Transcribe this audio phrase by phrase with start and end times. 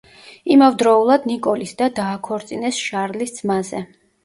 [0.53, 3.87] იმავდროულად, ნიკოლის და დააქორწინეს შარლის ძმაზე.